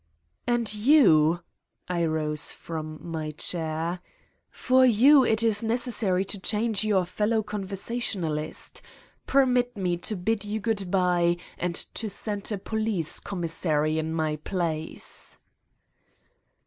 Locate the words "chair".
3.29-3.99